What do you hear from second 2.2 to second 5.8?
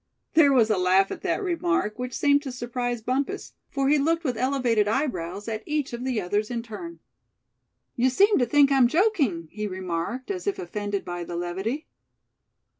to surprise Bumpus, for he looked with elevated eyebrows at